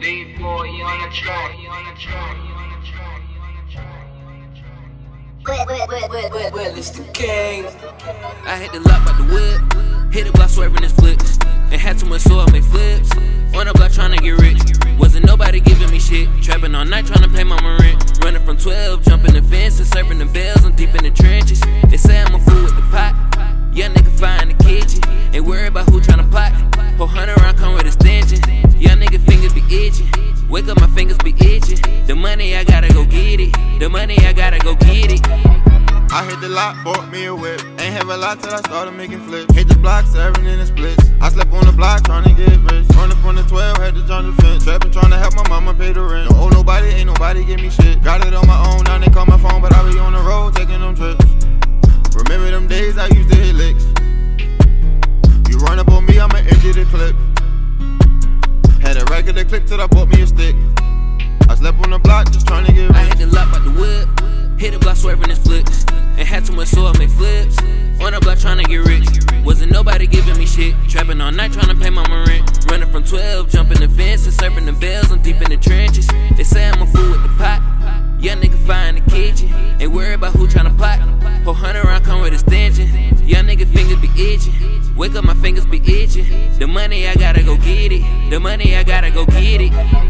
[0.00, 1.56] Big boy, on the track.
[1.68, 2.16] On the track.
[2.16, 2.56] On.
[2.56, 4.06] On the track.
[5.46, 7.66] Well, well, well, well, well, well, it's the king.
[8.46, 11.98] I hit the lock by the whip, hit the block swerving his flicks, and had
[11.98, 13.12] too much so I made flips.
[13.54, 14.60] On the block trying to get rich,
[14.98, 16.30] wasn't nobody giving me shit.
[16.42, 19.88] Trapping all night trying to pay my rent, running from 12, jumping the fence and
[19.88, 20.19] surfing
[30.60, 31.80] Wake up, my fingers be itching.
[32.06, 33.50] The money I gotta go get it.
[33.80, 35.26] The money I gotta go get it.
[36.12, 37.62] I hit the lot, bought me a whip.
[37.80, 39.54] Ain't have a lot till I started making flips.
[39.54, 41.08] Hit the block, serving in the splits.
[41.18, 42.84] I slept on the block trying to get rich.
[42.94, 44.64] Running from the 12, had to jump the fence.
[44.64, 46.28] Trapping, trying to help my mama pay the rent.
[46.28, 48.02] Don't owe nobody, ain't nobody give me shit.
[48.04, 50.20] Got it on my own, now they call my phone, but I be on the
[50.20, 50.39] road
[60.40, 60.56] bought me a stick.
[61.48, 62.96] I slept on the block just trying to get rich.
[62.96, 66.44] I hit the lock by the whip, hit the block swerving his flicks, and had
[66.44, 67.58] too much so I made flips.
[68.00, 69.06] On the block trying to get rich,
[69.44, 70.74] wasn't nobody giving me shit.
[70.88, 74.34] Trapping all night trying to pay my rent, running from 12, jumping the fence and
[74.34, 75.10] surfing the bells.
[75.10, 76.06] I'm deep in the trenches.
[76.36, 77.60] They say I'm a fool with the pot.
[78.20, 79.48] Young nigga fire in the kitchen,
[79.80, 81.00] ain't worried about who tryna plot.
[81.44, 82.78] Whole hundred round come with a stench.
[83.22, 84.96] Young nigga fingers be itching.
[84.96, 86.26] Wake up, my fingers be itching.
[86.58, 88.30] The money I gotta go get it.
[88.30, 90.09] The money I gotta go get it.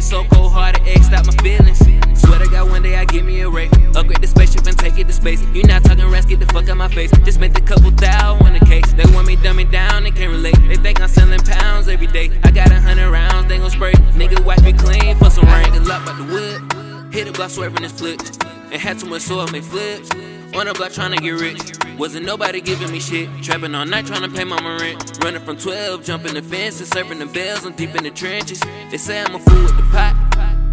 [0.00, 1.78] So cold hearted, X out my feelings.
[2.20, 3.72] Swear to God, one day I give me a rate.
[3.94, 5.42] Upgrade the spaceship and take it to space.
[5.54, 7.10] You not talking rest, get the fuck out my face.
[7.24, 8.92] Just spent a couple thou on the case.
[8.92, 10.56] They want me dumb it down, they can't relate.
[10.68, 12.30] They think I'm selling pounds every day.
[12.44, 13.92] I got a hundred rounds, they gon' spray.
[14.18, 15.72] Nigga, wipe me clean for some rain.
[15.72, 17.12] The lock by the wood.
[17.14, 18.38] Hit the block swerving his flips.
[18.72, 20.10] And had too much so I made flips.
[20.54, 21.60] On the block trying to get rich.
[21.98, 23.28] Wasn't nobody giving me shit.
[23.42, 25.18] Trapping all night trying to pay my rent.
[25.22, 27.64] Running from 12, jumping the fence and surfing the bells.
[27.64, 28.60] I'm deep in the trenches.
[28.90, 30.14] They say I'm a fool with the pot.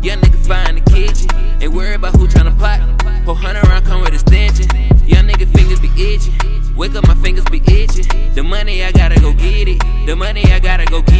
[0.03, 1.29] Young nigga fire in the kitchen.
[1.61, 2.79] Ain't worried about who tryna plot.
[3.25, 4.59] Whole hundred round come with a stench.
[5.05, 6.75] Young nigga fingers be itching.
[6.75, 8.05] Wake up, my fingers be itching.
[8.33, 9.79] The money I gotta go get it.
[10.05, 11.12] The money I gotta go get it.